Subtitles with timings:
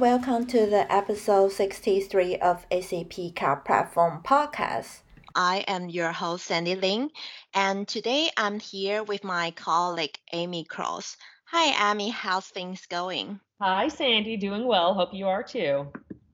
[0.00, 5.00] and welcome to the episode 63 of SAP Cloud Platform Podcast.
[5.34, 7.10] I am your host, Sandy Lin,
[7.52, 11.18] and today I'm here with my colleague, Amy Cross.
[11.46, 13.40] Hi, Amy, how's things going?
[13.60, 14.94] Hi, Sandy, doing well.
[14.94, 15.88] Hope you are too.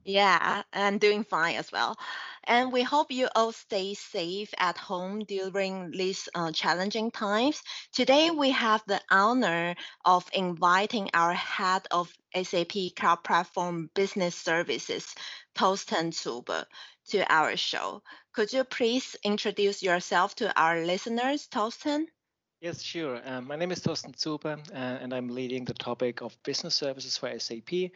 [0.05, 1.97] Yeah, I'm doing fine as well.
[2.47, 7.61] And we hope you all stay safe at home during these uh, challenging times.
[7.91, 15.13] Today, we have the honor of inviting our head of SAP Cloud Platform Business Services,
[15.55, 16.63] Torsten Zuber,
[17.09, 18.01] to our show.
[18.31, 22.05] Could you please introduce yourself to our listeners, Torsten?
[22.61, 23.21] Yes, sure.
[23.25, 27.17] Um, my name is Torsten Zuber, uh, and I'm leading the topic of business services
[27.17, 27.91] for SAP.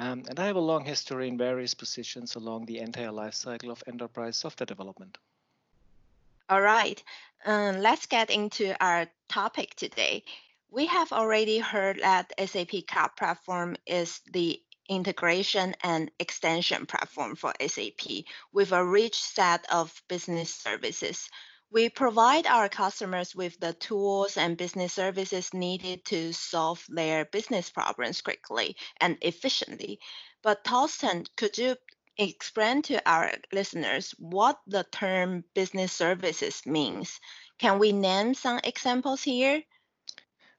[0.00, 3.84] Um, and I have a long history in various positions along the entire lifecycle of
[3.86, 5.18] enterprise software development.
[6.48, 7.02] All right,
[7.44, 10.24] um, let's get into our topic today.
[10.70, 17.52] We have already heard that SAP Cloud Platform is the integration and extension platform for
[17.60, 21.28] SAP with a rich set of business services.
[21.72, 27.70] We provide our customers with the tools and business services needed to solve their business
[27.70, 30.00] problems quickly and efficiently.
[30.42, 31.76] But Torsten, could you
[32.18, 37.20] explain to our listeners what the term business services means?
[37.58, 39.62] Can we name some examples here?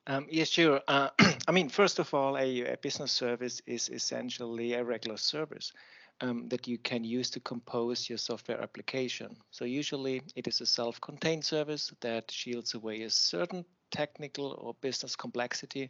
[0.07, 0.81] Um, yes, sure.
[0.87, 1.09] Uh,
[1.47, 5.73] I mean, first of all, a, a, business service is essentially a regular service
[6.21, 9.35] um, that you can use to compose your software application.
[9.51, 15.15] So usually it is a self-contained service that shields away a certain technical or business
[15.15, 15.89] complexity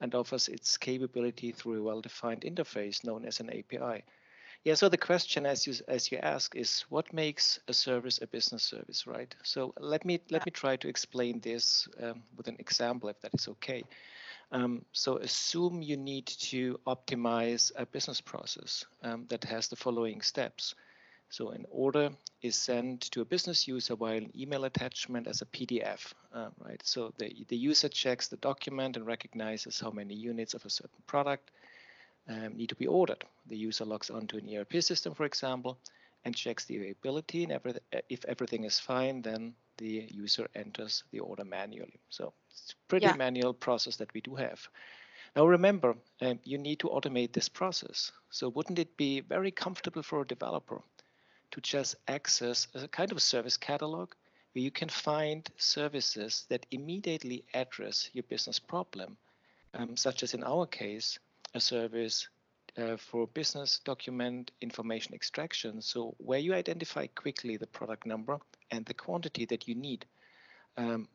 [0.00, 4.04] and offers its capability through a well-defined interface known as an API.
[4.64, 8.26] Yeah, so the question as you as you ask is what makes a service a
[8.26, 9.34] business service, right?
[9.42, 13.34] So let me let me try to explain this um, with an example if that
[13.34, 13.84] is okay.
[14.52, 20.20] Um, so assume you need to optimize a business process um, that has the following
[20.20, 20.74] steps.
[21.30, 22.10] So an order
[22.42, 26.80] is sent to a business user via an email attachment as a PDF, uh, right?
[26.84, 31.02] So the, the user checks the document and recognizes how many units of a certain
[31.06, 31.50] product
[32.28, 33.24] um, need to be ordered.
[33.48, 35.78] The user logs onto an ERP system, for example,
[36.24, 37.42] and checks the availability.
[37.42, 37.74] And every,
[38.08, 41.98] if everything is fine, then the user enters the order manually.
[42.10, 43.16] So it's a pretty yeah.
[43.16, 44.68] manual process that we do have.
[45.36, 48.12] Now remember, um, you need to automate this process.
[48.30, 50.80] So wouldn't it be very comfortable for a developer
[51.50, 54.12] to just access a kind of service catalog
[54.52, 59.16] where you can find services that immediately address your business problem,
[59.74, 61.18] um, such as in our case,
[61.54, 62.28] a service
[62.76, 65.80] uh, for business document information extraction.
[65.82, 68.38] So where you identify quickly the product number
[68.70, 70.06] and the quantity that you need.
[70.76, 71.08] Um,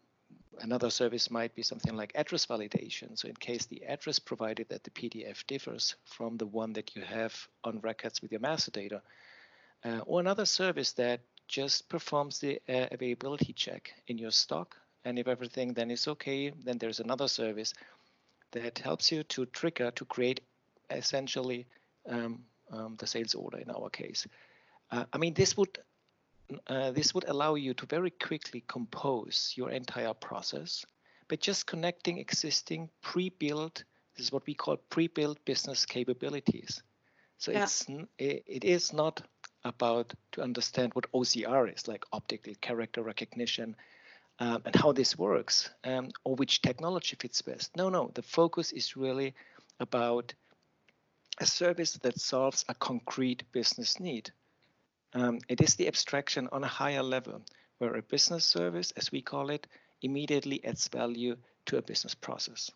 [0.62, 3.17] another service might be something like address validation.
[3.17, 7.01] So in case the address provided that the PDF differs from the one that you
[7.01, 9.01] have on records with your master data,
[9.84, 14.75] uh, or another service that just performs the uh, availability check in your stock.
[15.06, 17.73] And if everything then is okay, then there's another service
[18.51, 20.41] that helps you to trigger to create
[20.89, 21.68] essentially
[22.07, 24.28] um, um, the sales order in our case.
[24.91, 25.78] Uh, I mean, this would
[26.67, 30.85] uh, this would allow you to very quickly compose your entire process
[31.29, 33.83] by just connecting existing pre-built,
[34.17, 36.81] this is what we call pre-built business capabilities.
[37.38, 37.63] So yeah.
[37.63, 37.85] it's
[38.17, 39.21] it is not
[39.63, 43.75] about to understand what OCR is, like optical character recognition,
[44.39, 47.75] um, and how this works, um, or which technology fits best.
[47.77, 49.33] No, no, the focus is really
[49.79, 50.33] about
[51.39, 54.31] a service that solves a concrete business need.
[55.13, 57.41] Um, it is the abstraction on a higher level
[57.79, 59.67] where a business service, as we call it,
[60.01, 62.71] immediately adds value to a business process.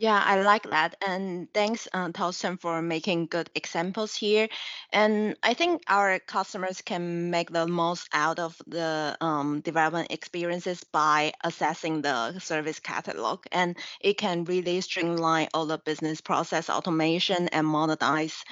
[0.00, 0.94] Yeah, I like that.
[1.04, 4.48] And thanks, uh, Torsten, for making good examples here.
[4.92, 10.84] And I think our customers can make the most out of the um, development experiences
[10.84, 13.44] by assessing the service catalog.
[13.50, 18.44] And it can really streamline all the business process automation and modernize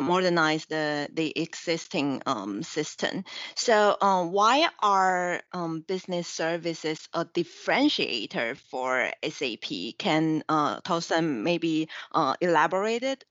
[0.00, 3.24] modernize the the existing um, system.
[3.54, 9.98] So uh, why are um, business services a differentiator for SAP?
[9.98, 13.24] Can uh, Torsten maybe uh, elaborate it?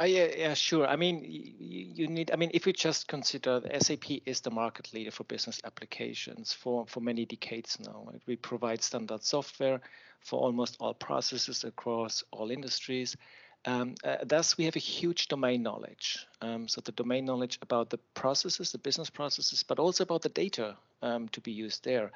[0.00, 0.86] Uh, yeah, yeah, sure.
[0.86, 2.30] I mean, you, you, need.
[2.30, 6.86] I mean, if you just consider SAP is the market leader for business applications for
[6.86, 8.08] for many decades now.
[8.26, 9.80] We provide standard software
[10.20, 13.16] for almost all processes across all industries.
[13.64, 16.26] Um, uh, thus, we have a huge domain knowledge.
[16.40, 20.28] Um, so the domain knowledge about the processes, the business processes, but also about the
[20.28, 22.12] data um, to be used there.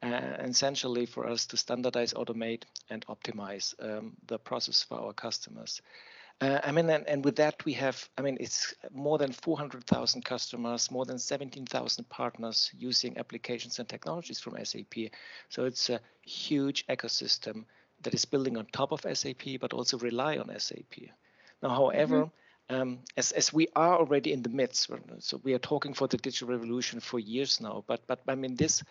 [0.00, 5.82] Uh, essentially for us to standardize, automate, and optimize um, the process for our customers.
[6.40, 10.24] Uh, I mean, and, and, with that we have, I mean, it's more than 400,000
[10.24, 15.10] customers, more than 17,000 partners using applications and technologies from SAP.
[15.48, 17.64] So it's a huge ecosystem
[18.02, 21.10] that is building on top of SAP, but also rely on SAP.
[21.62, 22.80] Now, however, mm -hmm.
[22.80, 26.16] um, as, as we are already in the midst, so we are talking for the
[26.16, 28.82] digital revolution for years now, but, but I mean, this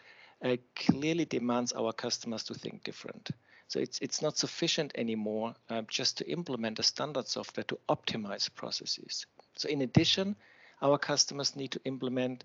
[0.44, 3.32] uh, clearly demands our customers to think different.
[3.68, 8.50] So it's it's not sufficient anymore uh, just to implement a standard software to optimize
[8.54, 9.26] processes.
[9.56, 10.36] So in addition,
[10.82, 12.44] our customers need to implement,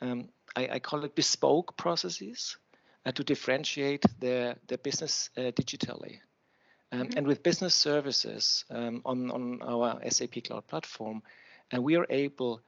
[0.00, 2.56] um, I, I, call it bespoke processes
[3.12, 6.20] to differentiate their, their business uh, digitally.
[6.92, 7.16] Um, mm -hmm.
[7.16, 11.22] And with business services um, on, on our SAP Cloud Platform,
[11.70, 12.62] and we are able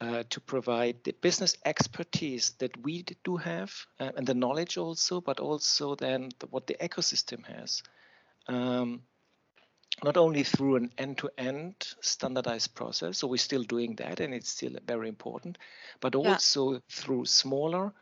[0.00, 5.20] uh, to provide the business expertise that we do have uh, and the knowledge also,
[5.20, 7.82] but also then the, what the ecosystem has.
[8.48, 9.02] Um,
[10.02, 14.50] not only through an end-to-end -end standardized process, so we're still doing that and it's
[14.50, 15.58] still very important,
[16.00, 16.80] but also yeah.
[16.88, 17.92] through smaller,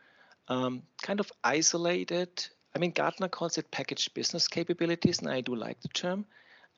[0.49, 5.55] um, kind of isolated, I mean, Gartner calls it packaged business capabilities, and I do
[5.55, 6.27] like the term,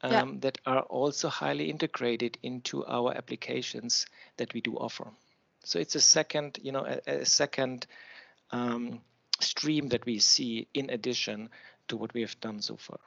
[0.03, 0.25] um, yeah.
[0.41, 4.07] that are also highly integrated into our applications
[4.37, 5.07] that we do offer.
[5.65, 7.87] So it's a second, you know, a, a second
[8.51, 9.01] um,
[9.41, 11.49] stream that we see in addition
[11.89, 12.99] to what we have done so far.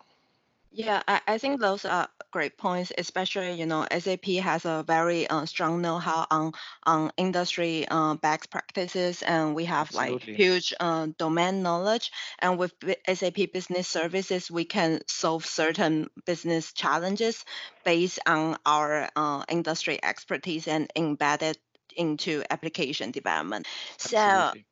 [0.78, 5.26] Yeah, I, I think those are great points, especially, you know, SAP has a very
[5.28, 6.52] uh, strong know-how on,
[6.86, 9.96] on industry uh, best practices, and we have Absolutely.
[9.96, 12.12] like huge uh, domain knowledge.
[12.38, 12.76] And with
[13.08, 17.44] SAP Business Services, we can solve certain business challenges
[17.84, 21.58] based on our uh, industry expertise and embed it
[21.96, 23.68] into application development.
[24.04, 24.66] Absolutely.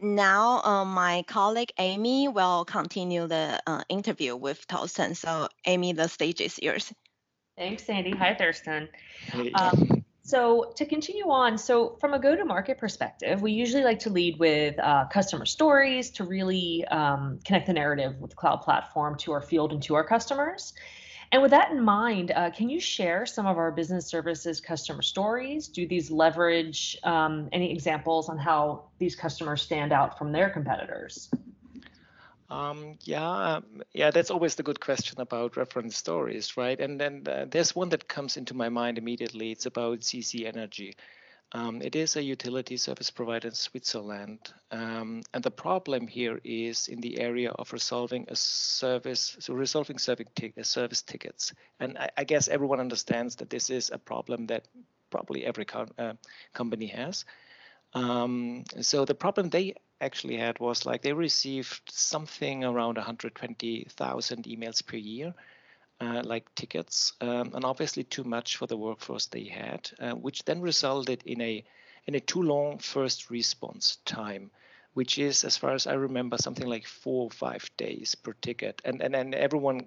[0.00, 5.14] So now, uh, my colleague Amy will continue the uh, interview with Thorsten.
[5.14, 6.92] So, Amy, the stage is yours.
[7.56, 8.10] Thanks, Sandy.
[8.12, 8.88] Hi, Thorsten.
[9.54, 13.98] Um, so, to continue on, so from a go to market perspective, we usually like
[14.00, 18.62] to lead with uh, customer stories to really um, connect the narrative with the cloud
[18.62, 20.72] platform to our field and to our customers.
[21.32, 25.02] And with that in mind, uh, can you share some of our business services customer
[25.02, 25.68] stories?
[25.68, 31.30] Do these leverage um, any examples on how these customers stand out from their competitors?
[32.50, 36.80] Um, yeah, um, yeah, that's always the good question about reference stories, right?
[36.80, 39.52] And then uh, there's one that comes into my mind immediately.
[39.52, 40.96] It's about CC Energy.
[41.52, 44.52] Um, it is a utility service provider in Switzerland.
[44.70, 49.96] Um, and the problem here is in the area of resolving a service, so resolving
[49.96, 51.52] uh, service tickets.
[51.80, 54.68] And I, I, guess everyone understands that this is a problem that
[55.10, 55.66] probably every
[55.98, 56.12] uh,
[56.52, 57.24] company has.
[57.94, 64.86] Um, so the problem they actually had was like they received something around 120,000 emails
[64.86, 65.34] per year
[66.00, 70.44] uh, like tickets, um, and obviously too much for the workforce they had, uh, which
[70.44, 71.64] then resulted in a
[72.06, 74.50] in a too long first response time,
[74.94, 78.80] which is, as far as I remember, something like four or five days per ticket.
[78.84, 79.84] And and, and everyone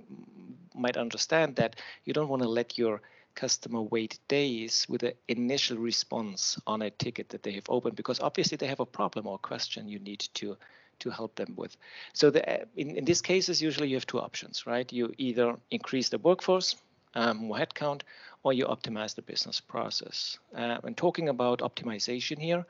[0.75, 1.75] might understand that
[2.05, 3.01] you don't want to let your
[3.35, 8.19] customer wait days with an initial response on a ticket that they have opened because
[8.19, 10.55] obviously they have a problem or question you need to
[11.03, 11.75] to help them with.
[12.13, 12.41] So the,
[12.75, 14.91] in, in these cases, usually you have two options, right?
[14.91, 16.75] You either increase the workforce,
[17.15, 18.01] um, more headcount,
[18.43, 20.39] or you optimize the business process.
[20.55, 22.65] Uh, when talking about optimization here,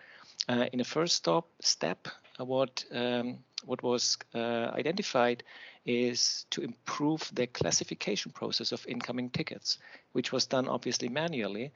[0.49, 2.07] uh, in the first stop, step,
[2.39, 5.43] uh, what um, what was uh, identified
[5.85, 9.77] is to improve the classification process of incoming tickets,
[10.11, 11.71] which was done obviously manually,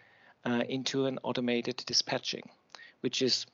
[0.46, 2.44] uh, into an automated dispatching,
[3.02, 3.46] which is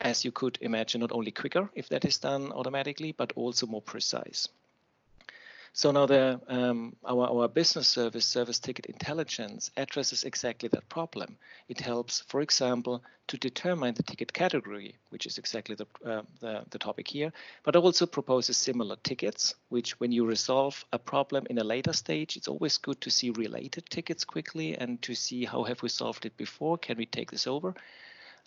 [0.00, 3.82] as you could imagine, not only quicker if that is done automatically, but also more
[3.82, 4.48] precise.
[5.76, 11.36] So now the um, our, our business service, Service Ticket Intelligence, addresses exactly that problem.
[11.68, 16.64] It helps, for example, to determine the ticket category, which is exactly the, uh, the,
[16.70, 17.30] the topic here,
[17.62, 22.38] but also proposes similar tickets, which when you resolve a problem in a later stage,
[22.38, 26.24] it's always good to see related tickets quickly and to see how have we solved
[26.24, 27.74] it before, can we take this over?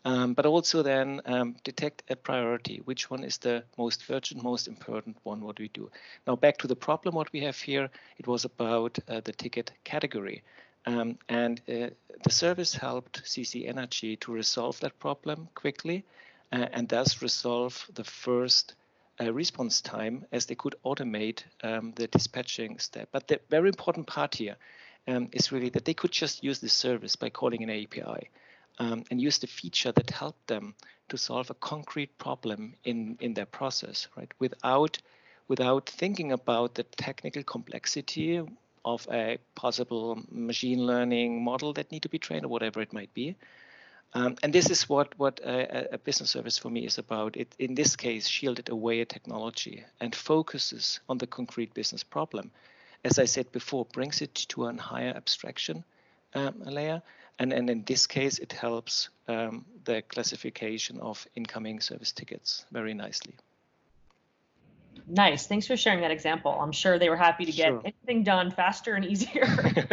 [0.06, 2.82] Um, but also then um, detect a priority.
[2.86, 5.42] Which one is the most urgent, most important one?
[5.42, 5.90] What we do
[6.26, 6.36] now?
[6.36, 7.16] Back to the problem.
[7.16, 10.44] What we have here, it was about uh, the ticket category,
[10.86, 11.90] um, and uh,
[12.24, 16.06] the service helped CC Energy to resolve that problem quickly,
[16.52, 18.76] uh, and thus resolve the first.
[19.22, 23.10] Uh, response time as they could automate um, the dispatching step.
[23.12, 24.56] But the very important part here
[25.10, 28.30] um, is really that they could just use the service by calling an API
[28.80, 30.74] um, and use the feature that helped them
[31.10, 34.32] to solve a concrete problem in, in their process, right?
[34.40, 34.98] Without,
[35.48, 38.42] without thinking about the technical complexity
[38.86, 43.14] of a possible machine learning model that need to be trained or whatever it might
[43.14, 43.36] be.
[44.14, 47.38] Um, and this is what what a, a, business service for me is about.
[47.38, 52.50] It in this case shielded away a technology and focuses on the concrete business problem.
[53.04, 55.84] As I said before, brings it to a higher abstraction
[56.34, 57.02] um, layer,
[57.38, 62.94] and and in this case, it helps um, the classification of incoming service tickets very
[62.94, 63.36] nicely.
[65.08, 65.48] Nice.
[65.48, 66.52] Thanks for sharing that example.
[66.52, 67.82] I'm sure they were happy to get sure.
[67.84, 69.48] anything done faster and easier.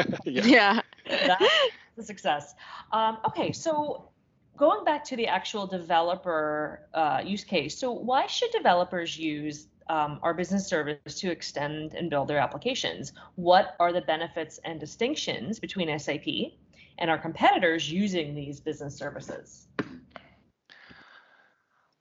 [0.25, 0.81] yeah.
[1.09, 1.45] That's
[1.99, 2.55] a success.
[2.93, 4.11] Um, okay, so
[4.57, 10.21] going back to the actual developer uh, use case, so why should developers use um,
[10.23, 13.13] our business service to extend and build their applications?
[13.37, 16.27] What are the benefits and distinctions between SAP
[16.99, 19.67] and our competitors using these business services?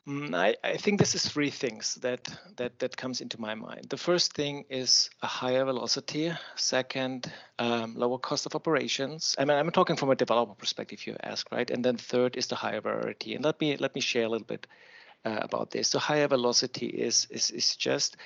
[0.08, 3.88] Mm, I, I think this is three things that, that that comes into my mind.
[3.90, 6.32] The first thing is a higher velocity.
[6.56, 9.36] Second, um, lower cost of operations.
[9.40, 11.08] I mean, I'm talking from a developer perspective.
[11.08, 11.68] You ask, right?
[11.72, 13.34] And then third is the higher variety.
[13.34, 14.68] And let me let me share a little bit
[15.26, 15.90] uh, about this.
[15.90, 18.18] So higher velocity is is is just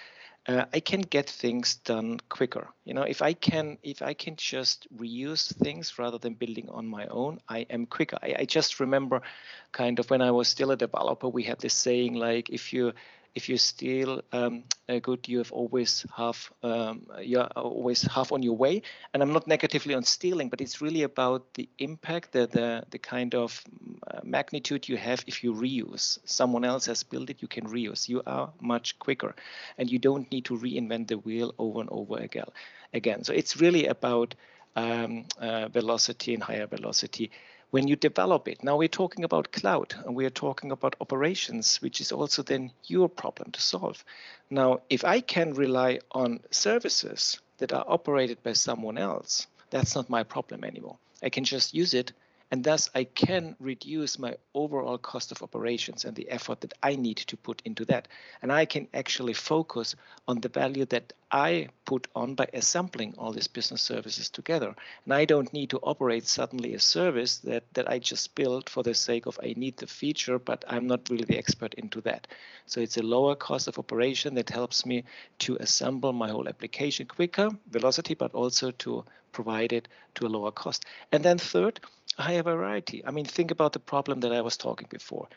[0.47, 2.67] uh, I can get things done quicker.
[2.85, 6.87] You know, if I can if I can just reuse things rather than building on
[6.87, 8.17] my own, I am quicker.
[8.21, 9.21] I, I just remember
[9.71, 12.93] kind of when I was still a developer, we had this saying like if you
[13.35, 18.43] if you steal um, a good, you have always half um, you're always half on
[18.43, 18.81] your way.
[19.13, 22.99] And I'm not negatively on stealing, but it's really about the impact, the the, the
[22.99, 23.63] kind of
[24.07, 26.19] uh, magnitude you have if you reuse.
[26.25, 28.09] Someone else has built it, you can reuse.
[28.09, 29.35] You are much quicker,
[29.77, 32.49] and you don't need to reinvent the wheel over and over again.
[32.93, 34.35] Again, so it's really about
[34.75, 37.31] um, uh, velocity and higher velocity
[37.71, 38.63] when you develop it.
[38.63, 43.07] Now we're talking about cloud and we're talking about operations, which is also then your
[43.07, 44.03] problem to solve.
[44.49, 50.09] Now, if I can rely on services that are operated by someone else, that's not
[50.09, 50.97] my problem anymore.
[51.21, 52.11] I can just use it
[52.51, 56.95] and thus I can reduce my overall cost of operations and the effort that I
[56.95, 58.07] need to put into that.
[58.41, 59.95] And I can actually focus
[60.27, 64.73] on the value that I put on by assembling all these business services together.
[65.05, 68.81] And I don't need to operate suddenly a service that, that I just built for
[68.81, 72.27] the sake of I need the feature, but I'm not really the expert into that.
[72.65, 75.03] So it's a lower cost of operation that helps me
[75.39, 80.51] to assemble my whole application quicker, velocity, but also to provide it to a lower
[80.51, 80.85] cost.
[81.11, 81.79] And then third,
[82.17, 83.05] higher variety.
[83.05, 85.27] I mean, think about the problem that I was talking before.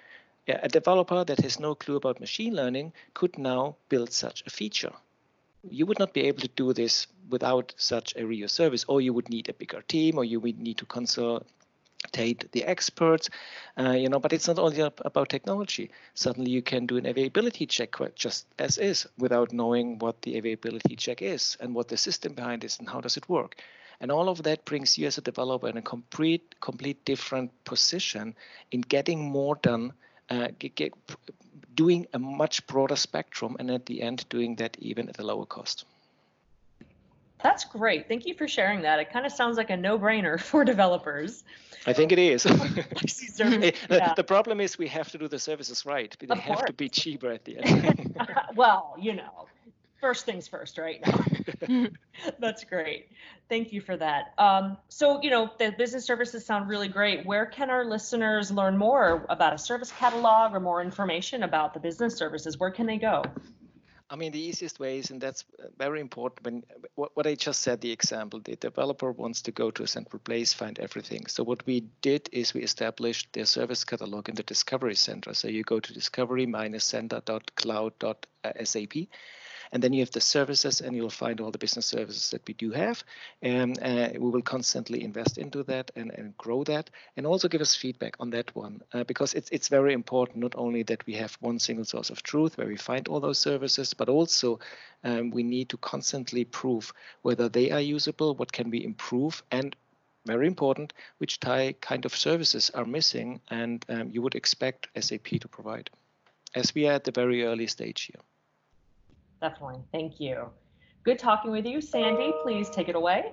[0.49, 4.93] A developer that has no clue about machine learning could now build such a feature.
[5.69, 9.13] You would not be able to do this without such a real service, or you
[9.13, 13.31] would need a bigger team, or you would need to consultate the experts,
[13.79, 14.19] uh, you know.
[14.19, 15.91] But it's not only about technology.
[16.15, 20.97] Suddenly, you can do an availability check just as is, without knowing what the availability
[20.97, 23.57] check is and what the system behind is and how does it work.
[24.01, 28.35] And all of that brings you as a developer in a complete, complete different position
[28.73, 29.93] in getting more done,
[30.29, 30.93] uh, get, get,
[31.75, 35.47] doing a much broader spectrum, and at the end, doing that even at a lower
[35.47, 35.85] cost.
[37.43, 38.09] That's great.
[38.09, 39.01] Thank you for sharing that.
[39.01, 41.45] It kind of sounds like a no-brainer for developers.
[41.87, 42.43] I think it is.
[42.45, 46.17] the, the, problem is we have to do the services right.
[46.21, 48.17] They have to be cheaper at the end.
[48.55, 49.49] well, you know,
[50.03, 51.03] first things first, right?
[52.41, 53.09] That's great.
[53.49, 54.35] Thank you for that.
[54.37, 57.25] Um, so, you know, the business services sound really great.
[57.25, 61.81] Where can our listeners learn more about a service catalog or more information about the
[61.81, 62.59] business services?
[62.59, 63.23] Where can they go?
[64.11, 65.45] I mean, the easiest way is, and that's
[65.79, 66.45] very important.
[66.45, 66.63] When
[66.97, 70.21] what, what I just said, the example, the developer wants to go to a central
[70.21, 71.27] place, find everything.
[71.29, 75.33] So what we did is we established their service catalog in the Discovery Center.
[75.33, 78.27] So you go to discovery-center.cloud.sap,
[79.73, 82.55] and then you have the services, and you'll find all the business services that we
[82.55, 83.03] do have.
[83.41, 87.63] And uh, we will constantly invest into that and, and grow that, and also give
[87.63, 91.15] us feedback on that one, uh, because it's it's very important not only that we
[91.15, 94.61] have one single source of truth where we find all those services, but also
[95.05, 99.75] um, we need to constantly prove whether they are usable, what can we improve, and
[100.27, 105.41] very important, which type kind of services are missing and um, you would expect SAP
[105.41, 105.91] to provide,
[106.55, 108.21] as we are at the very early stage here.
[109.43, 109.81] Definitely.
[109.91, 110.51] Thank you.
[111.05, 111.81] Good talking with you.
[111.81, 113.33] Sandy, please take it away.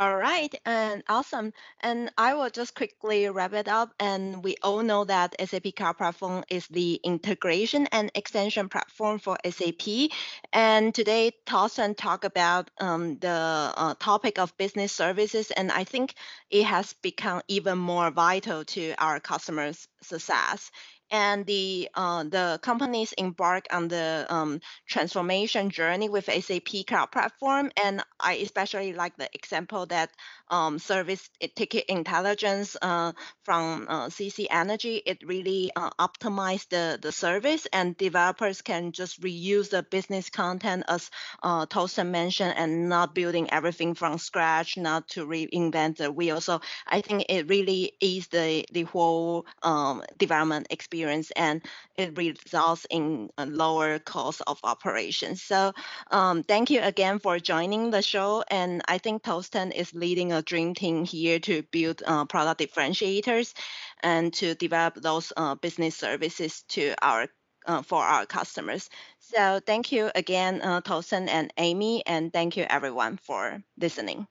[0.00, 1.52] All right, and awesome.
[1.80, 3.94] And I will just quickly wrap it up.
[4.00, 9.36] And we all know that SAP Cloud Platform is the integration and extension platform for
[9.48, 10.10] SAP.
[10.52, 13.28] And today, Thorsten talked about um, the
[13.76, 16.14] uh, topic of business services, and I think
[16.50, 20.72] it has become even more vital to our customers' success.
[21.14, 27.70] And the uh, the companies embark on the um, transformation journey with SAP Cloud Platform.
[27.82, 30.10] And I especially like the example that
[30.50, 33.12] um, service ticket intelligence uh,
[33.44, 35.02] from uh, CC Energy.
[35.04, 40.84] It really uh, optimized the, the service, and developers can just reuse the business content
[40.88, 41.10] as
[41.42, 46.40] uh, Torsten mentioned, and not building everything from scratch, not to reinvent the wheel.
[46.40, 51.62] So I think it really is the the whole um, development experience, and
[51.96, 55.42] it results in a lower cost of operations.
[55.42, 55.72] So
[56.10, 60.42] um, thank you again for joining the show, and I think Torsten is leading a
[60.42, 63.54] dream team here to build uh, product differentiators
[64.02, 67.28] and to develop those uh, business services to our
[67.66, 68.90] uh, for our customers.
[69.20, 74.26] So thank you again, uh, Torsten and Amy, and thank you everyone for listening.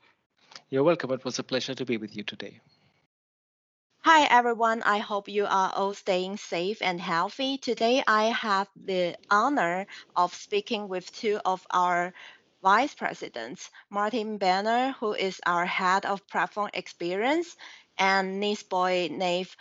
[0.69, 1.11] You're welcome.
[1.11, 2.61] It was a pleasure to be with you today.
[4.05, 7.57] Hi everyone, I hope you are all staying safe and healthy.
[7.57, 12.13] Today I have the honor of speaking with two of our
[12.63, 17.57] vice presidents, Martin Banner, who is our head of platform experience,
[17.97, 19.55] and Nisboy Nave,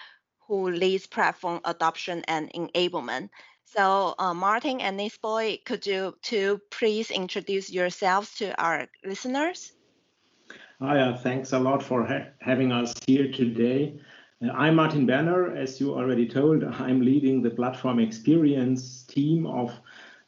[0.47, 3.29] who leads platform adoption and enablement.
[3.65, 9.73] So, uh, Martin and Nisboy, could you two please introduce yourselves to our listeners?
[10.81, 14.01] Hi, uh, thanks a lot for ha having us here today.
[14.45, 15.57] Uh, I'm Martin Banner.
[15.57, 19.71] As you already told, I'm leading the platform experience team of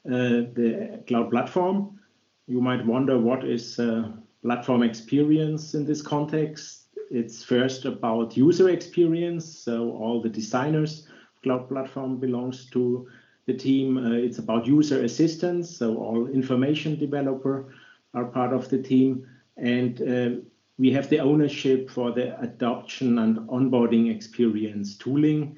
[0.06, 2.00] uh, the cloud platform.
[2.46, 4.10] You might wonder what is uh,
[4.42, 6.88] platform experience in this context.
[7.10, 9.44] It's first about user experience.
[9.46, 11.08] So all the designers
[11.44, 13.06] cloud platform belongs to
[13.46, 13.98] the team.
[13.98, 15.76] Uh, it's about user assistance.
[15.76, 17.72] So all information developer
[18.14, 19.26] are part of the team.
[19.56, 20.40] And uh,
[20.78, 25.56] we have the ownership for the adoption and onboarding experience tooling.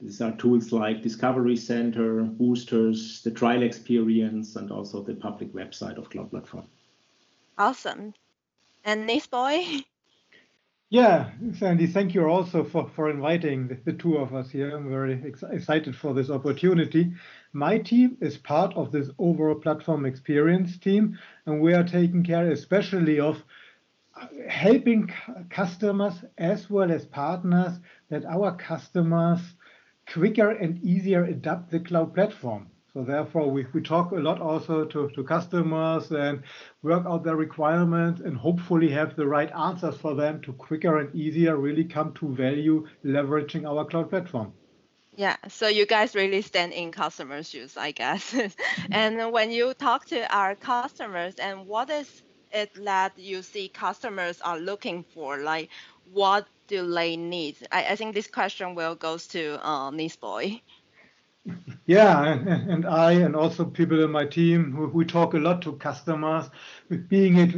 [0.00, 5.96] These are tools like Discovery Center, Boosters, the trial experience, and also the public website
[5.96, 6.66] of Cloud Platform.
[7.56, 8.12] Awesome.
[8.84, 9.84] And Nisboy?
[10.90, 14.76] Yeah, Sandy, thank you also for, for inviting the, the two of us here.
[14.76, 17.12] I'm very ex excited for this opportunity.
[17.52, 22.52] My team is part of this overall platform experience team, and we are taking care
[22.52, 23.42] especially of
[24.14, 25.12] uh, helping
[25.50, 27.72] customers as well as partners
[28.10, 29.40] that our customers
[30.12, 32.70] quicker and easier adapt the cloud platform.
[32.96, 36.42] So therefore, we, we talk a lot also to, to customers and
[36.82, 41.14] work out their requirements and hopefully have the right answers for them to quicker and
[41.14, 44.54] easier really come to value leveraging our cloud platform.
[45.14, 48.34] Yeah, so you guys really stand in customers' shoes, I guess.
[48.90, 54.40] and when you talk to our customers, and what is it that you see customers
[54.42, 55.38] are looking for?
[55.38, 55.70] Like,
[56.12, 57.56] what do they need?
[57.72, 60.60] I, I think this question will goes to uh, Nisboy.
[61.86, 66.50] Yeah, and I and also people in my team, we talk a lot to customers,
[67.08, 67.54] being it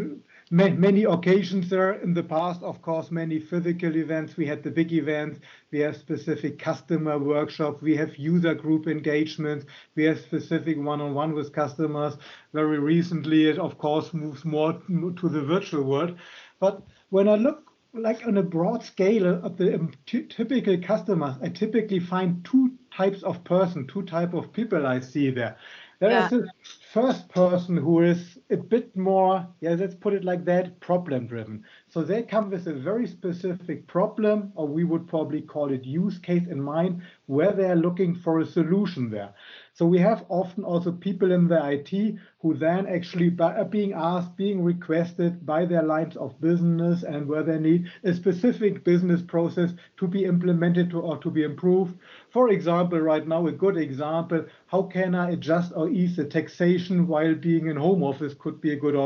[0.50, 4.36] many occasions there in the past, of course, many physical events.
[4.36, 5.40] We had the big events.
[5.70, 7.82] We have specific customer workshops.
[7.82, 9.66] We have user group engagements.
[9.94, 12.16] We have specific one-on-one with customers.
[12.52, 16.16] Very recently, it of course moves more to the virtual world.
[16.60, 17.67] But when I look
[17.98, 23.22] like on a broad scale of the um, typical customers, I typically find two types
[23.22, 25.56] of person, two type of people I see there.
[26.00, 26.26] There yeah.
[26.26, 26.46] is a
[26.92, 31.64] first person who is a bit more, yeah, let's put it like that, problem driven.
[31.88, 36.18] So they come with a very specific problem, or we would probably call it use
[36.18, 39.34] case in mind, where they are looking for a solution there.
[39.78, 43.92] So we have often also people in the IT who then actually are uh, being
[43.92, 49.22] asked, being requested by their lines of business and where they need a specific business
[49.22, 51.96] process to be implemented to, or to be improved.
[52.30, 57.06] For example, right now, a good example, how can I adjust or ease the taxation
[57.06, 58.96] while being in home office could be a good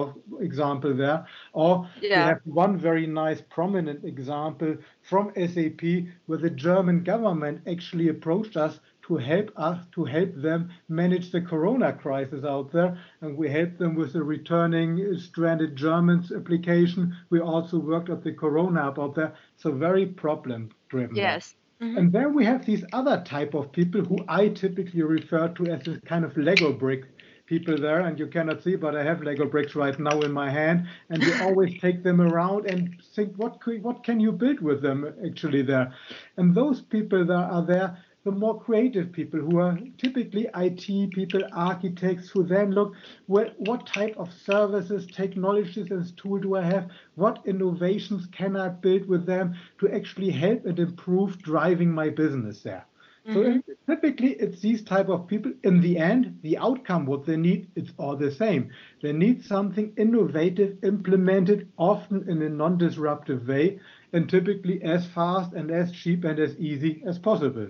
[0.40, 1.26] example there.
[1.52, 2.24] Or yeah.
[2.24, 5.82] we have one one very nice prominent example from SAP
[6.26, 11.40] where the German government actually approached us to help us to help them manage the
[11.40, 17.16] corona crisis out there and we helped them with the returning stranded Germans application.
[17.30, 19.34] We also worked at the corona app out there.
[19.56, 21.16] So very problem driven.
[21.16, 21.54] Yes.
[21.80, 21.98] Mm-hmm.
[21.98, 25.88] And then we have these other type of people who I typically refer to as
[25.88, 27.06] a kind of Lego brick
[27.46, 30.48] people there and you cannot see, but I have Lego bricks right now in my
[30.48, 34.60] hand and you always take them around and think, what, could, what can you build
[34.60, 35.92] with them actually there?
[36.36, 41.42] And those people that are there, the more creative people who are typically IT people,
[41.52, 42.94] architects, who then look,
[43.26, 46.88] what, what type of services, technologies and tool do I have?
[47.16, 52.62] What innovations can I build with them to actually help and improve driving my business
[52.62, 52.86] there?
[53.26, 53.62] So mm -hmm.
[53.86, 55.52] typically, it's these type of people.
[55.62, 58.62] In the end, the outcome, what they need, it's all the same.
[59.00, 63.78] They need something innovative, implemented often in a non-disruptive way,
[64.12, 67.68] and typically as fast and as cheap and as easy as possible.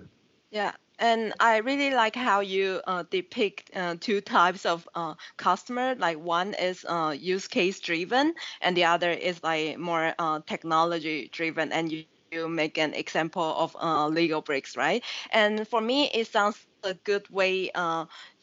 [0.53, 5.95] Yeah, and I really like how you uh, depict uh, two types of uh, customer.
[5.95, 11.29] Like one is uh, use case driven, and the other is like more uh, technology
[11.33, 11.71] driven.
[11.73, 15.03] And you, you make an example of uh, Lego bricks, right?
[15.31, 17.71] And for me, it sounds a good way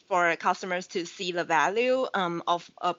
[0.09, 2.95] for customers to see the value um, of a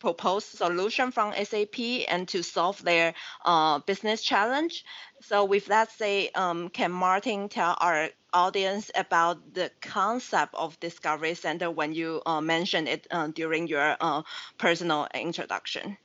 [0.00, 4.84] proposed solution from SAP and to solve their uh, business challenge.
[5.20, 11.34] So with that say, um, can Martin tell our audience about the concept of Discovery
[11.34, 14.22] Center when you uh, mentioned it uh, during your uh,
[14.58, 15.96] personal introduction?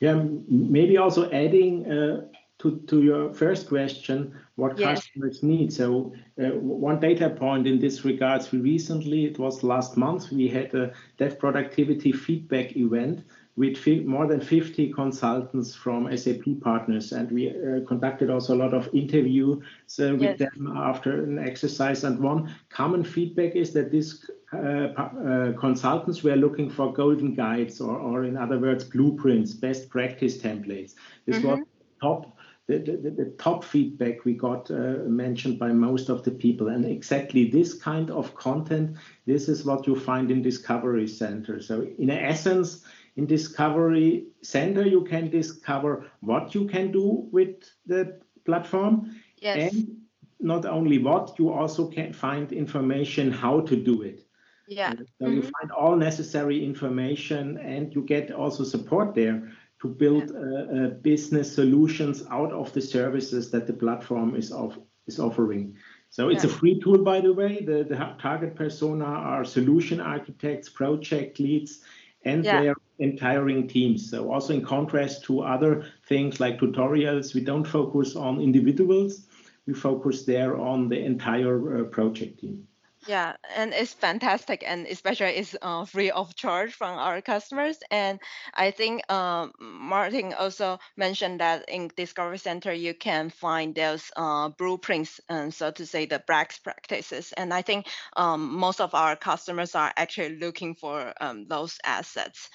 [0.00, 2.26] Yeah, maybe also adding uh,
[2.58, 5.00] to, to your first question, what yes.
[5.00, 5.72] customers need.
[5.72, 10.48] So uh, one data point in this regards, we recently, it was last month, we
[10.48, 13.24] had a dev productivity feedback event
[13.56, 17.12] with more than 50 consultants from SAP partners.
[17.12, 19.62] And we uh, conducted also a lot of interviews
[19.98, 20.38] uh, with yes.
[20.38, 22.04] them after an exercise.
[22.04, 27.80] And one common feedback is that these uh, uh, consultants were looking for golden guides,
[27.80, 30.94] or, or in other words, blueprints, best practice templates.
[31.24, 31.58] This mm -hmm.
[31.58, 31.60] was
[32.00, 32.35] top
[32.68, 36.68] the, the, the, top feedback we got uh, mentioned by most of the people.
[36.68, 41.60] And exactly this kind of content, this is what you find in Discovery Center.
[41.62, 48.18] So in essence, in Discovery Center, you can discover what you can do with the
[48.44, 49.14] platform.
[49.38, 49.72] Yes.
[49.72, 49.96] And
[50.40, 54.26] not only what, you also can find information how to do it.
[54.68, 54.92] Yeah.
[54.92, 55.34] So mm -hmm.
[55.34, 59.42] you find all necessary information and you get also support there
[59.82, 64.78] to build uh, uh, business solutions out of the services that the platform is, of,
[65.06, 65.76] is offering.
[66.10, 66.50] So it's yeah.
[66.50, 67.62] a free tool, by the way.
[67.62, 71.80] The, the target persona are solution architects, project leads,
[72.24, 72.62] and yeah.
[72.62, 74.10] their entire teams.
[74.10, 79.26] So also in contrast to other things like tutorials, we don't focus on individuals.
[79.66, 82.66] We focus there on the entire uh, project team.
[83.08, 87.78] Yeah, and it's fantastic, and especially it's uh, free of charge from our customers.
[87.90, 88.18] And
[88.52, 94.48] I think um, Martin also mentioned that in Discovery Center you can find those uh,
[94.48, 97.32] blueprints, and so to say the best practices.
[97.36, 102.50] And I think um, most of our customers are actually looking for um, those assets.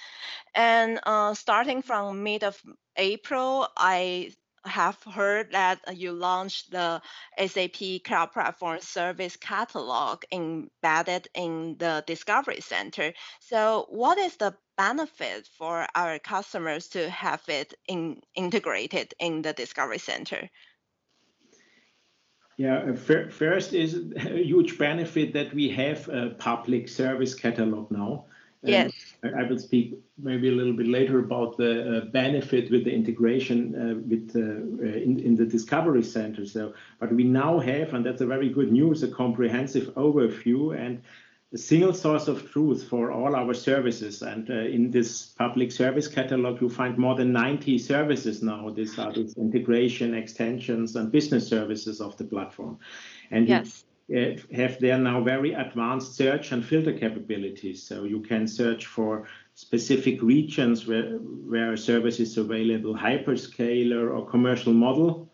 [0.54, 2.60] And uh, starting from mid of
[2.96, 4.32] April, I
[4.64, 7.02] have heard that you launched the
[7.38, 13.12] SAP Cloud Platform Service Catalog embedded in the Discovery Center.
[13.40, 19.52] So, what is the benefit for our customers to have it in, integrated in the
[19.52, 20.48] Discovery Center?
[22.56, 28.26] Yeah, uh, first is a huge benefit that we have a public service catalog now.
[28.62, 28.92] Yes.
[29.24, 33.74] I will speak maybe a little bit later about the uh, benefit with the integration
[33.74, 36.46] uh, with uh, uh, in, in the discovery center.
[36.46, 41.02] So, but we now have, and that's a very good news, a comprehensive overview and
[41.52, 44.22] a single source of truth for all our services.
[44.22, 48.70] And uh, in this public service catalog, you find more than 90 services now.
[48.70, 52.78] These are these integration, extensions, and business services of the platform.
[53.30, 53.84] And yes.
[54.10, 57.82] Uh, have there now very advanced search and filter capabilities.
[57.82, 61.18] So you can search for specific regions where,
[61.52, 65.30] where a service is available, hyperscaler or commercial model.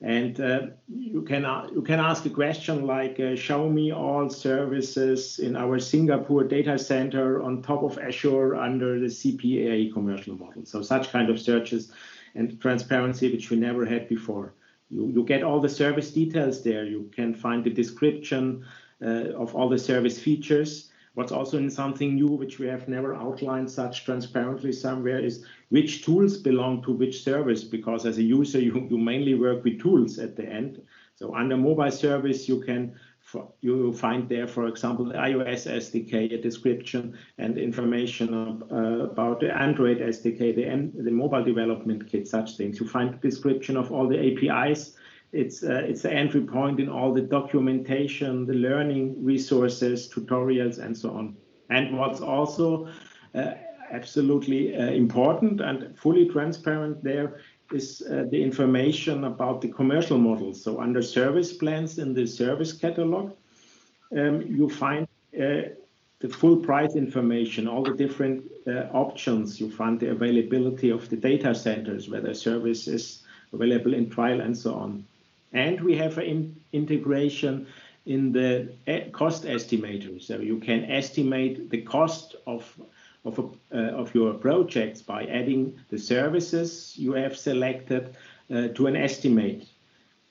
[0.00, 4.28] And uh, you can uh, you can ask a question like, uh, show me all
[4.28, 10.64] services in our Singapore data center on top of Azure under the CPA commercial model.
[10.64, 11.92] So such kind of searches
[12.34, 14.54] and transparency which we never had before.
[14.90, 16.84] You, you get all the service details there.
[16.84, 18.64] You can find the description
[19.02, 20.90] uh, of all the service features.
[21.14, 26.04] What's also in something new, which we have never outlined such transparently somewhere, is which
[26.04, 30.18] tools belong to which service, because as a user, you, you mainly work with tools
[30.18, 30.82] at the end.
[31.14, 32.94] So under mobile service, you can
[33.60, 39.52] you find there, for example, the iOS SDK, a description and information uh, about the
[39.56, 42.78] Android SDK, the, the mobile development kit, such things.
[42.78, 44.96] You find description of all the APIs.
[45.32, 50.96] It's uh, it's the entry point in all the documentation, the learning resources, tutorials, and
[50.96, 51.36] so on.
[51.68, 52.88] And what's also
[53.34, 53.54] uh,
[53.90, 57.40] absolutely uh, important and fully transparent there
[57.72, 60.62] is uh, the information about the commercial models.
[60.62, 63.32] So under service plans in the service catalog,
[64.16, 65.72] um, you find uh,
[66.20, 69.60] the full price information, all the different uh, options.
[69.60, 74.56] You find the availability of the data centers, whether service is available in trial and
[74.56, 75.04] so on.
[75.52, 77.66] and we have an integration
[78.04, 78.72] in the
[79.12, 80.22] cost estimator.
[80.22, 82.62] So you can estimate the cost of
[83.26, 88.16] of, a, uh, of your projects by adding the services you have selected
[88.54, 89.66] uh, to an estimate.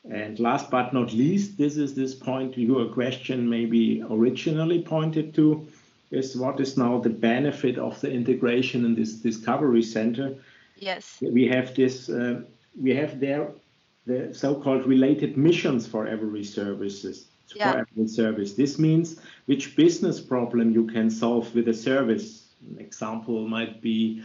[0.10, 5.68] And last but not least, this is this point your question maybe originally pointed to,
[6.12, 10.36] is what is now the benefit of the integration in this discovery center?
[10.78, 11.18] Yes.
[11.22, 12.42] We have this, uh,
[12.80, 13.50] we have there
[14.06, 17.72] the so-called related missions for every services yeah.
[17.72, 18.54] for every service.
[18.54, 22.45] This means which business problem you can solve with a service.
[22.70, 24.24] An example might be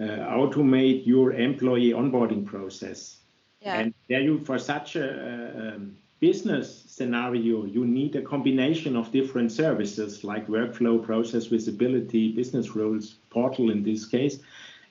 [0.00, 3.18] uh, automate your employee onboarding process.
[3.60, 3.80] Yeah.
[3.80, 9.52] And there you, for such a um, business scenario, you need a combination of different
[9.52, 14.38] services like workflow, process visibility, business rules, portal in this case.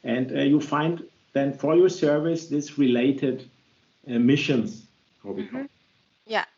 [0.04, 3.50] And uh, you find then for your service this related
[4.10, 4.88] uh, missions,
[5.24, 5.68] how we call yeah,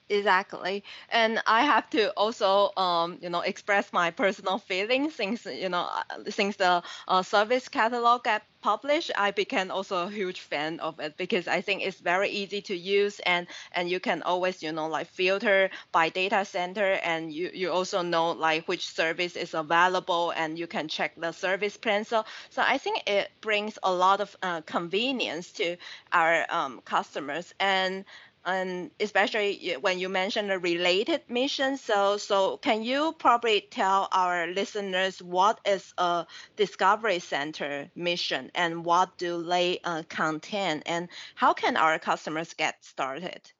[0.10, 0.84] exactly.
[1.10, 5.88] And I have to also, um, you know, express my personal feelings since, you know,
[5.92, 11.00] uh, since the uh, service catalog got published, I became also a huge fan of
[11.00, 14.72] it because I think it's very easy to use and and you can always, you
[14.72, 19.54] know, like filter by data center and you, you also know like which service is
[19.54, 22.04] available and you can check the service plan.
[22.04, 25.78] So so I think it brings a lot of uh, convenience to
[26.12, 28.04] our um, customers and
[28.46, 31.78] and especially when you mentioned a related mission.
[31.78, 36.26] So, so can you probably tell our listeners what is a
[36.56, 42.84] Discovery Center mission and what do they uh, contain, and how can our customers get
[42.84, 43.52] started?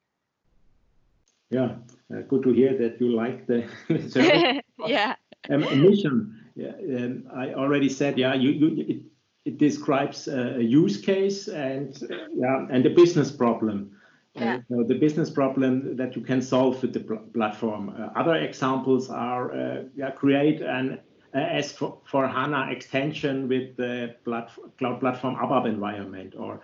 [1.50, 1.76] Yeah,
[2.14, 3.64] uh, good to hear that you like the
[4.86, 5.16] yeah.
[5.48, 6.36] Um, mission.
[6.54, 8.18] Yeah, um, I already said.
[8.18, 9.02] Yeah, you, you it,
[9.44, 11.98] it describes a use case and
[12.34, 13.96] yeah and a business problem
[14.40, 14.78] yeah.
[14.78, 17.90] Uh, the business problem that you can solve with the pl platform.
[17.90, 21.00] Uh, other examples are uh, yeah, create an
[21.32, 26.60] as for, for HANA extension with the plat cloud platform ABAP environment or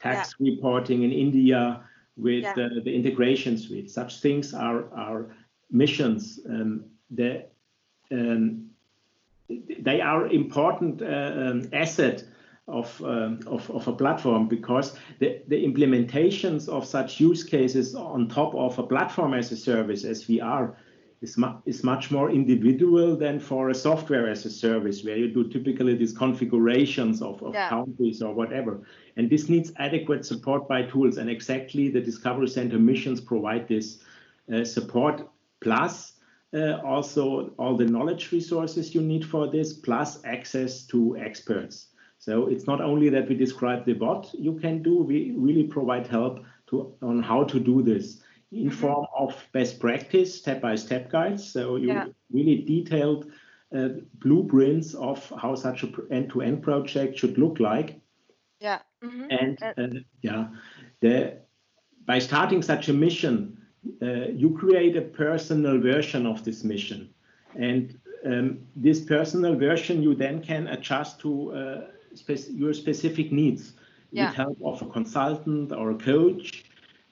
[0.00, 0.50] tax yeah.
[0.50, 1.82] reporting in India
[2.16, 2.54] with yeah.
[2.54, 3.90] the, the integration suite.
[3.90, 5.36] Such things are, are
[5.70, 6.40] missions.
[6.48, 7.44] Um, the,
[8.10, 8.70] um,
[9.48, 12.24] they are important uh, um, asset
[12.68, 18.28] of, um, of, of, a platform because the, the implementations of such use cases on
[18.28, 20.74] top of a platform as a service as VR
[21.20, 25.28] is, mu is much more individual than for a software as a service where you
[25.28, 27.68] do typically these configurations of, of yeah.
[27.68, 28.82] countries or whatever.
[29.16, 33.98] And this needs adequate support by tools and exactly the Discovery Center missions provide this
[34.52, 35.28] uh, support
[35.60, 36.12] plus
[36.54, 41.88] uh, also all the knowledge resources you need for this plus access to experts.
[42.18, 46.06] So it's not only that we describe the what you can do, we really provide
[46.06, 48.70] help to on how to do this in mm-hmm.
[48.70, 51.48] form of best practice, step-by-step guides.
[51.52, 52.06] So you yeah.
[52.32, 53.30] really detailed
[53.76, 58.00] uh, blueprints of how such an end-to-end project should look like.
[58.60, 58.80] Yeah.
[59.04, 59.26] Mm-hmm.
[59.30, 60.48] And uh, yeah,
[61.00, 61.38] the,
[62.06, 63.58] by starting such a mission,
[64.02, 67.10] uh, you create a personal version of this mission.
[67.54, 71.52] And um, this personal version you then can adjust to
[72.50, 73.72] your specific needs
[74.10, 74.26] yeah.
[74.26, 76.64] with help of a consultant or a coach,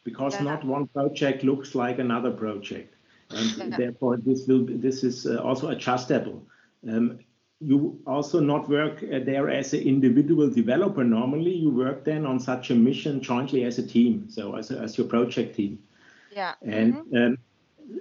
[0.04, 0.42] because yeah.
[0.42, 2.94] not one project looks like another project,
[3.30, 3.76] and yeah.
[3.76, 6.46] therefore this will be, this is uh, also adjustable.
[6.88, 7.18] Um,
[7.61, 11.54] you also not work uh, there as an individual developer normally.
[11.54, 14.98] You work then on such a mission jointly as a team, so as, a, as
[14.98, 15.78] your project team.
[16.30, 16.54] Yeah.
[16.61, 17.26] And mm -hmm.
[17.26, 17.38] um,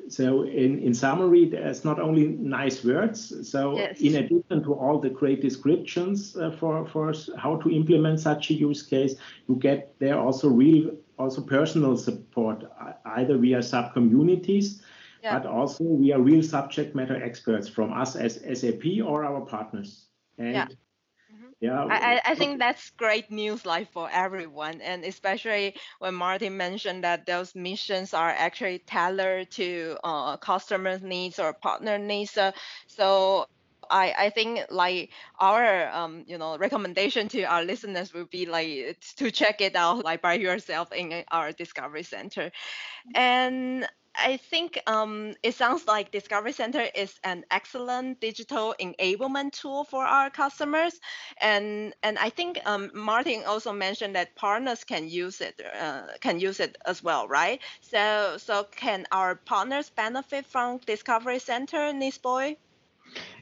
[0.07, 3.49] so in, in summary, there's not only nice words.
[3.49, 3.99] So yes.
[3.99, 8.53] in addition to all the great descriptions uh, for, for how to implement such a
[8.53, 9.15] use case,
[9.47, 12.63] you get there also real, also personal support,
[13.05, 14.81] either via sub communities,
[15.23, 15.37] yeah.
[15.37, 20.07] but also we are real subject matter experts from us as SAP or our partners.
[20.37, 20.67] And yeah
[21.65, 21.89] yeah.
[21.89, 27.25] I, I think that's great news like for everyone and especially when martin mentioned that
[27.25, 32.51] those missions are actually tailored to uh, customers needs or partner needs uh,
[32.87, 33.45] so
[33.89, 38.97] I, I think like our um, you know recommendation to our listeners would be like
[39.17, 42.51] to check it out like by yourself in our discovery center.
[43.13, 49.83] And I think um, it sounds like Discovery Center is an excellent digital enablement tool
[49.85, 50.99] for our customers,
[51.39, 56.39] and and I think um, Martin also mentioned that partners can use it uh, can
[56.39, 57.61] use it as well, right?
[57.81, 62.57] So so can our partners benefit from Discovery Center, Nisboy?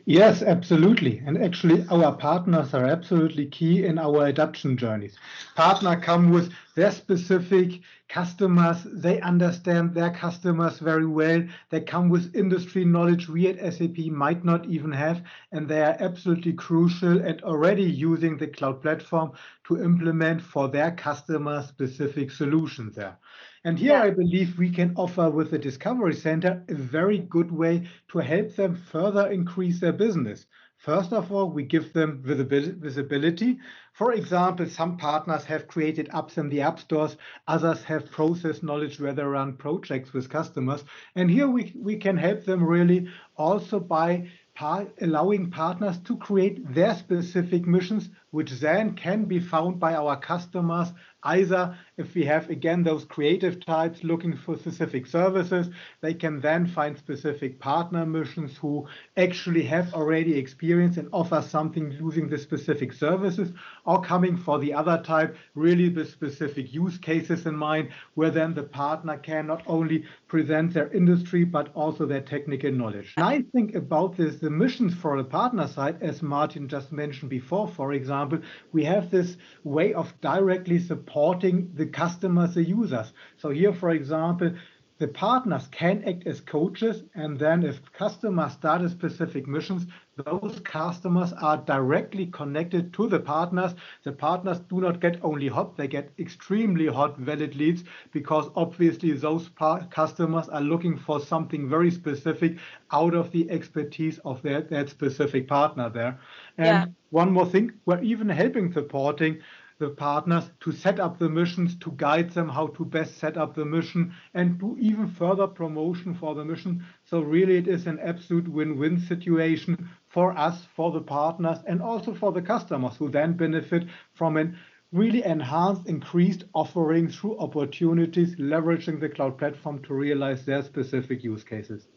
[0.06, 1.22] Yes, absolutely.
[1.26, 5.18] And actually, our partners are absolutely key in our adoption journeys.
[5.56, 8.84] Partner come with their specific customers.
[8.84, 11.44] They understand their customers very well.
[11.70, 15.96] They come with industry knowledge we at SAP might not even have, and they are
[16.00, 19.32] absolutely crucial and already using the cloud platform
[19.68, 23.18] to implement for their customer specific solutions there.
[23.66, 24.02] And here Yeah.
[24.02, 28.56] I believe we can offer with the Discovery Center a very good way to help
[28.56, 30.46] them further increase their business.
[30.78, 33.60] First of all, we give them visibility.
[33.94, 39.00] For example, some partners have created apps in the app stores, others have process knowledge
[39.00, 40.84] where they run projects with customers.
[41.16, 46.74] And here we, we can help them really also by par- allowing partners to create
[46.74, 50.88] their specific missions, which then can be found by our customers.
[51.26, 55.70] Either if we have again those creative types looking for specific services,
[56.02, 61.92] they can then find specific partner missions who actually have already experience and offer something
[61.92, 63.54] using the specific services,
[63.86, 68.54] or coming for the other type, really the specific use cases in mind, where then
[68.54, 73.14] the partner can not only present their industry but also their technical knowledge.
[73.16, 77.30] And I think about this, the missions for the partner side, as Martin just mentioned
[77.30, 78.23] before, for example,
[78.72, 83.14] we have this way of directly supporting the customers, the users.
[83.38, 84.54] So here, for example,
[85.00, 89.88] the partners can act as coaches, and then if customers start a specific missions,
[90.26, 93.74] those customers are directly connected to the partners.
[94.04, 99.14] The partners do not get only hot, they get extremely hot valid leads because obviously
[99.14, 102.58] those par- customers are looking for something very specific
[102.92, 106.20] out of the expertise of their, that specific partner there.
[106.58, 106.86] And Yeah.
[107.10, 109.42] one more thing, we're even helping supporting
[109.80, 113.56] the partners to set up the missions, to guide them how to best set up
[113.56, 116.86] the mission, and do even further promotion for the mission.
[117.06, 122.14] So really, it is an absolute win-win situation for us, for the partners, and also
[122.14, 124.52] for the customers, who then benefit from a
[124.92, 131.44] really enhanced, increased offering through opportunities, leveraging the cloud platform to realize their specific use
[131.44, 131.88] cases.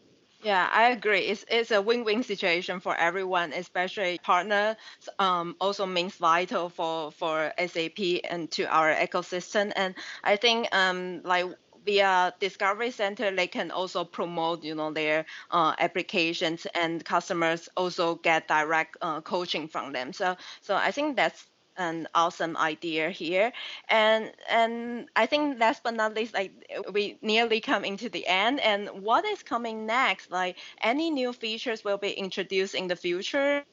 [0.47, 1.21] Yeah, I agree.
[1.27, 4.75] It's it's a win-win situation for everyone, especially partners.
[5.19, 9.73] Um, also means vital for for SAP and to our ecosystem.
[9.75, 11.45] And I think um like
[11.85, 18.15] via Discovery Center, they can also promote you know their uh, applications, and customers also
[18.15, 20.13] get direct uh, coaching from them.
[20.13, 21.45] So so I think that's
[21.77, 23.51] an awesome idea here.
[23.89, 26.51] And and I think last but not least, like
[26.91, 28.59] we nearly come into the end.
[28.59, 30.31] And what is coming next?
[30.31, 33.63] Like any new features will be introduced in the future?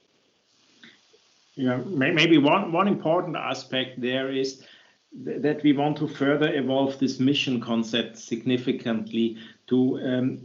[1.56, 4.66] Yeah, maybe one, one important aspect there is
[5.24, 9.36] th- that we want to further evolve this mission concept significantly
[9.68, 10.40] to um,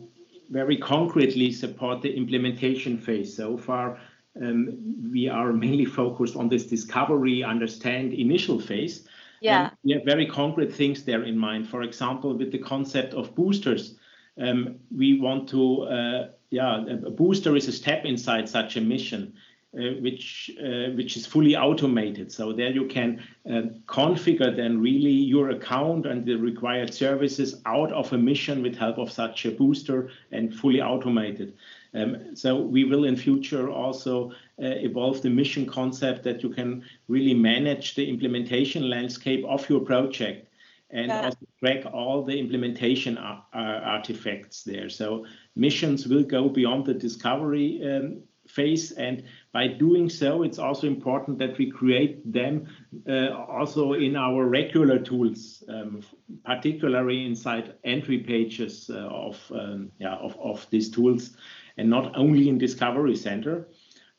[0.51, 3.35] very concretely support the implementation phase.
[3.35, 3.99] So far,
[4.41, 4.77] um,
[5.11, 9.07] we are mainly focused on this discovery, understand initial phase.
[9.41, 9.69] Yeah.
[9.69, 11.67] And we have very concrete things there in mind.
[11.69, 13.95] For example, with the concept of boosters,
[14.41, 18.81] um, we want to, uh, yeah, a a booster is a step inside such a
[18.81, 19.33] mission.
[19.71, 22.31] Uh, which uh, which is fully automated.
[22.31, 27.91] So there you can uh, configure then really your account and the required services out
[27.91, 31.53] of a mission with help of such a booster and fully automated.
[31.93, 36.83] Um, so we will in future also uh, evolve the mission concept that you can
[37.07, 40.47] really manage the implementation landscape of your project
[40.91, 41.25] and Yeah.
[41.25, 44.89] also track all the implementation ar- ar- artifacts there.
[44.89, 45.25] So
[45.55, 51.37] missions will go beyond the discovery um, phase and by doing so it's also important
[51.37, 52.67] that we create them
[53.07, 56.01] uh, also in our regular tools um,
[56.45, 61.37] particularly inside entry pages uh, of um, yeah of, of these tools
[61.79, 63.67] and not only in discovery center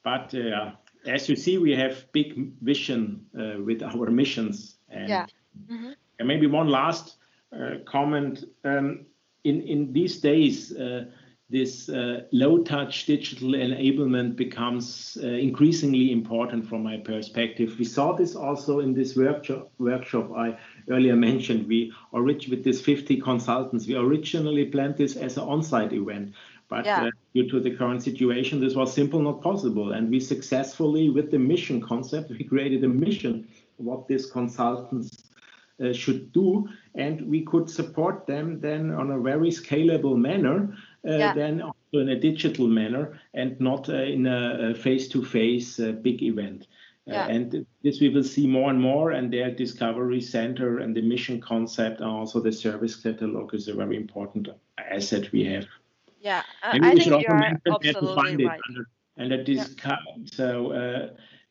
[0.03, 0.70] but uh,
[1.07, 2.29] as you see we have big
[2.62, 3.01] vision
[3.38, 5.27] uh, with our missions and Yeah.
[5.70, 5.94] Mhm.
[6.18, 7.16] and maybe one last
[7.53, 8.44] uh, comment.
[8.64, 9.07] Um,
[9.44, 11.05] in in these days, uh,
[11.51, 17.68] this uh, low-touch digital enablement becomes uh, increasingly important from my perspective.
[17.79, 20.57] We saw this also in this workshop workshop I
[20.89, 21.66] earlier mentioned.
[21.68, 26.32] We orig- with this 50 consultants, we originally planned this as an on-site event.
[26.71, 27.07] But Yeah.
[27.07, 29.93] uh, due to the current situation, this was simple not possible.
[29.93, 33.47] And we successfully, with the mission concept, we created a mission
[33.77, 35.11] what these consultants
[35.81, 40.77] uh, should do, and we could support them then on a very scalable manner,
[41.09, 41.35] uh, Yeah.
[41.35, 46.66] then also in a digital manner, and not uh, in a face-to-face uh, big event.
[47.09, 47.27] Uh, Yeah.
[47.35, 51.41] and this we will see more and more, and their discovery center and the mission
[51.41, 55.66] concept, and also the service catalog is a very important asset we have.
[56.21, 58.61] Yeah, uh, Maybe I we think should you also mention where to find it right.
[58.68, 58.87] under,
[59.18, 59.75] under this.
[59.75, 59.99] ca-
[60.33, 61.09] So uh,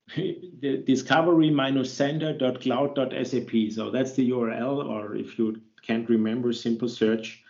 [0.16, 3.72] the discovery-center.cloud.sap.
[3.72, 7.44] So that's the URL, or if you can't remember, simple search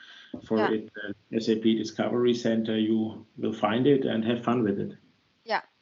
[0.45, 0.71] for yeah.
[0.71, 2.77] it, uh, SAP Discovery Center.
[2.77, 4.93] You will find it and have fun with it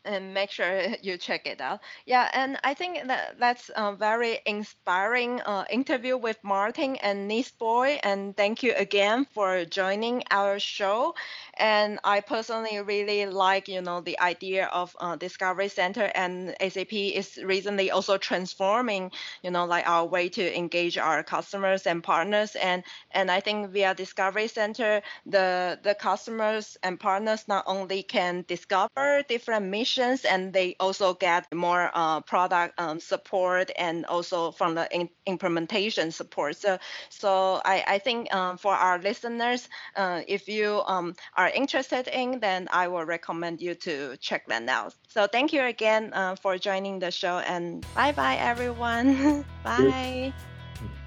[0.07, 1.81] and make sure you check it out.
[2.05, 7.51] Yeah, and I think that that's a very inspiring uh, interview with Martin and Nice
[7.51, 7.99] Boy.
[8.03, 11.13] And thank you again for joining our show.
[11.57, 16.93] And I personally really like, you know, the idea of uh, Discovery Center and SAP
[16.93, 19.11] is recently also transforming,
[19.43, 22.55] you know, like our way to engage our customers and partners.
[22.55, 28.45] And and I think via Discovery Center, the the customers and partners not only can
[28.47, 34.75] discover different missions and they also get more uh, product um, support and also from
[34.75, 36.55] the in implementation support.
[36.55, 36.77] So,
[37.09, 41.15] so I, I think um, for our listeners, uh, if you um,
[41.47, 44.95] are interested in, then I will recommend you to check them out.
[45.07, 49.45] So thank you again uh, for joining the show and bye bye everyone.
[49.63, 50.33] bye.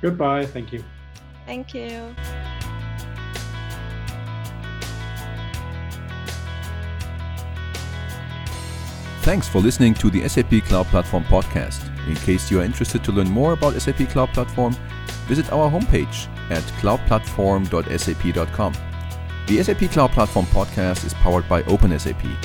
[0.01, 0.47] Goodbye.
[0.47, 0.83] Thank you.
[1.47, 2.15] Thank you.
[9.23, 11.87] Thanks for listening to the SAP Cloud Platform podcast.
[12.09, 14.75] In case you are interested to learn more about SAP Cloud Platform,
[15.29, 18.90] visit our homepage at cloudplatform.sap.com.
[19.51, 22.37] The SAP Cloud Platform podcast is powered by OpenSAP.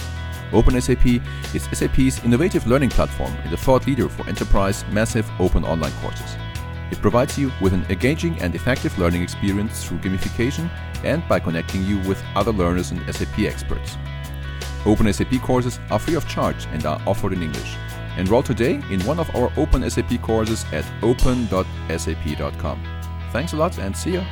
[0.50, 1.22] OpenSAP
[1.54, 6.36] is SAP's innovative learning platform and a thought leader for enterprise massive open online courses.
[6.90, 10.68] It provides you with an engaging and effective learning experience through gamification
[11.04, 13.98] and by connecting you with other learners and SAP experts.
[14.84, 17.76] OpenSAP courses are free of charge and are offered in English.
[18.18, 22.84] Enroll today in one of our OpenSAP courses at open.sap.com.
[23.32, 24.24] Thanks a lot and see you.